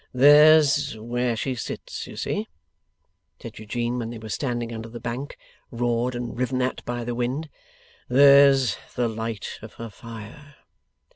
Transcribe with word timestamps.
'There's 0.15 0.97
where 0.97 1.35
she 1.35 1.53
sits, 1.53 2.07
you 2.07 2.15
see,' 2.15 2.47
said 3.39 3.59
Eugene, 3.59 3.99
when 3.99 4.09
they 4.09 4.17
were 4.17 4.29
standing 4.29 4.73
under 4.73 4.89
the 4.89 4.99
bank, 4.99 5.37
roared 5.69 6.15
and 6.15 6.35
riven 6.39 6.59
at 6.59 6.83
by 6.85 7.03
the 7.03 7.13
wind. 7.13 7.51
'There's 8.09 8.77
the 8.95 9.07
light 9.07 9.59
of 9.61 9.73
her 9.73 9.91
fire. 9.91 10.55